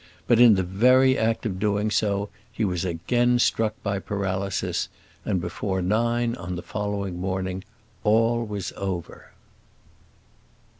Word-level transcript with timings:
But 0.27 0.39
in 0.39 0.55
the 0.55 0.63
very 0.63 1.15
act 1.15 1.45
of 1.45 1.59
doing 1.59 1.91
so 1.91 2.29
he 2.51 2.65
was 2.65 2.83
again 2.83 3.37
struck 3.37 3.75
by 3.83 3.99
paralysis, 3.99 4.89
and 5.25 5.39
before 5.39 5.79
nine 5.79 6.33
on 6.37 6.55
the 6.55 6.63
following 6.63 7.19
morning 7.19 7.63
all 8.03 8.43
was 8.43 8.73
over. 8.77 9.29